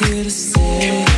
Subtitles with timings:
[0.00, 1.13] Yeah.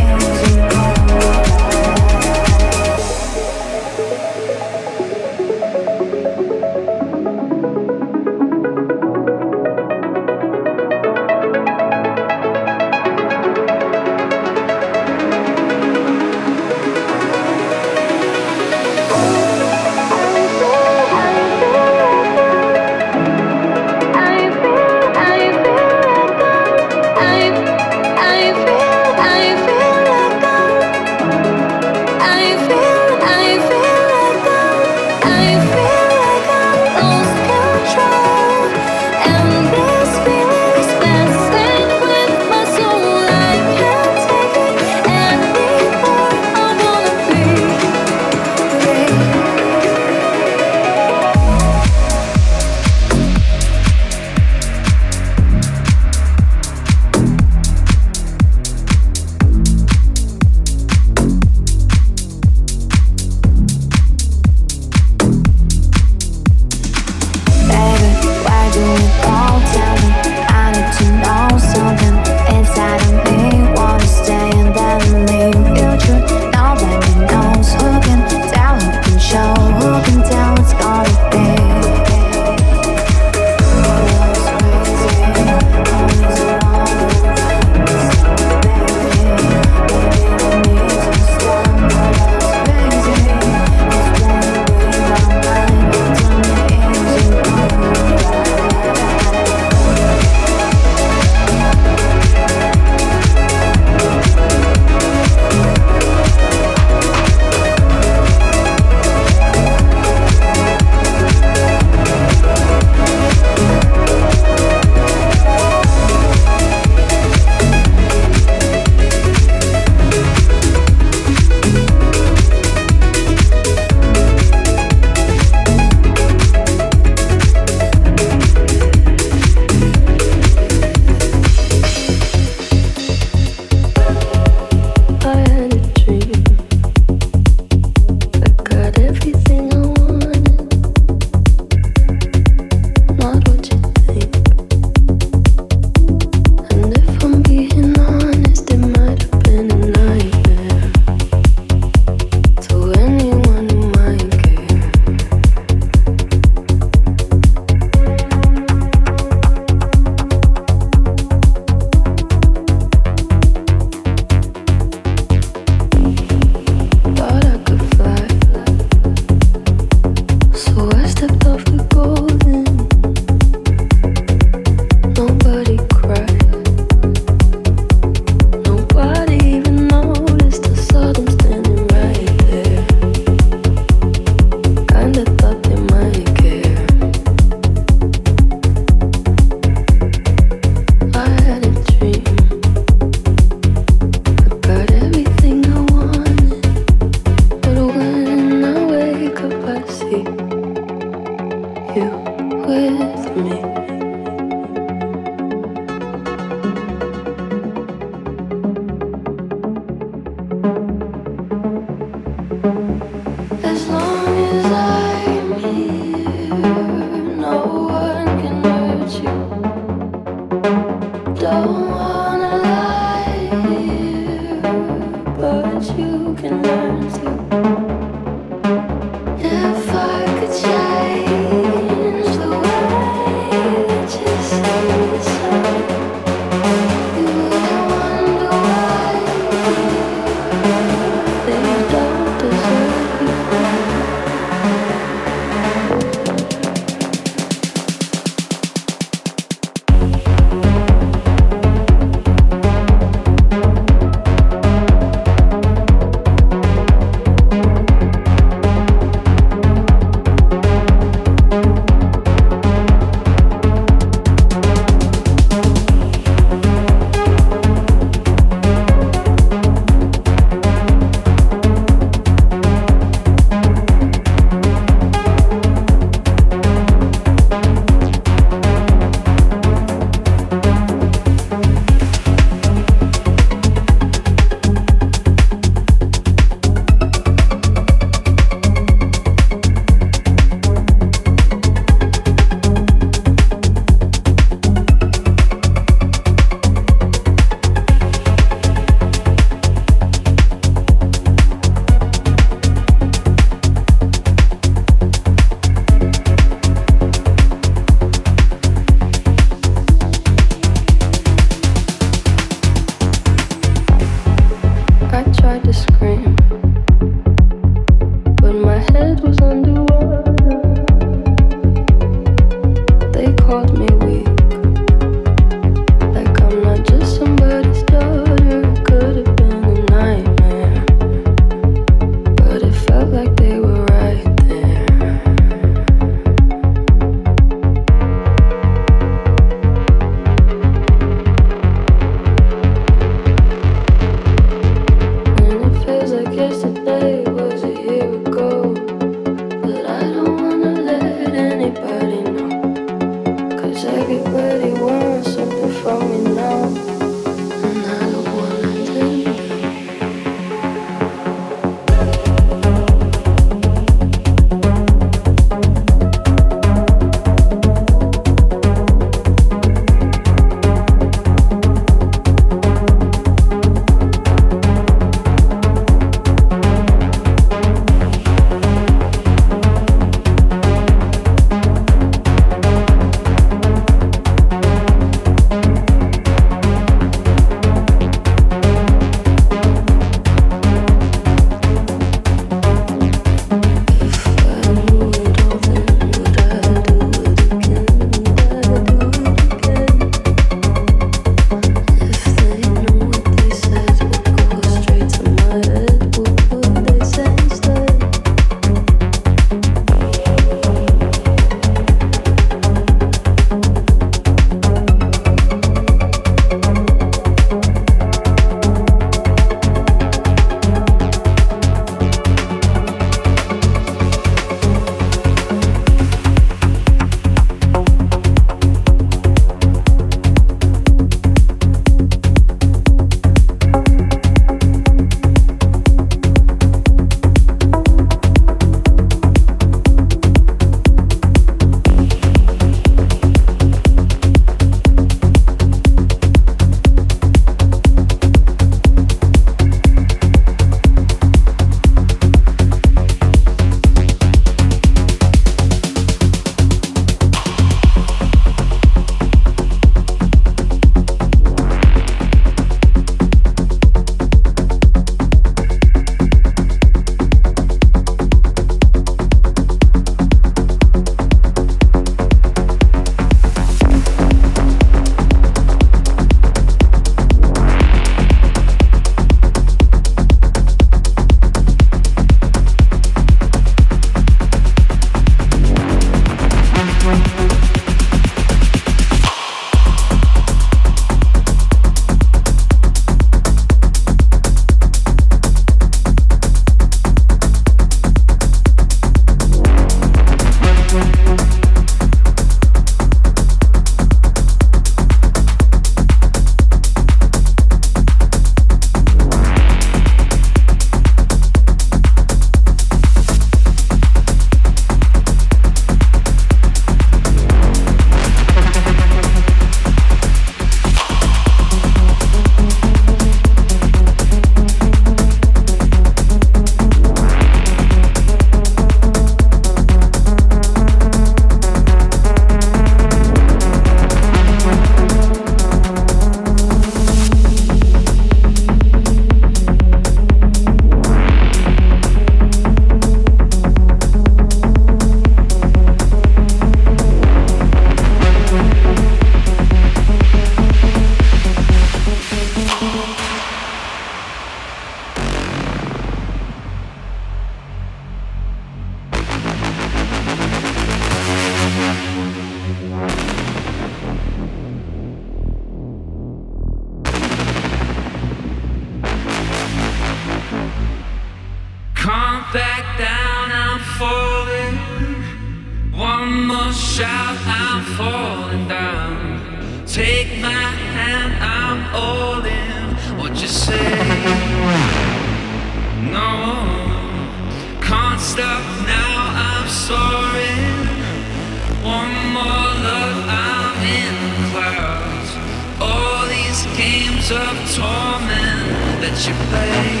[597.20, 600.00] games of torment that you play,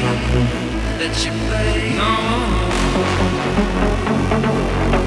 [0.98, 1.96] that you play.
[4.76, 4.99] No.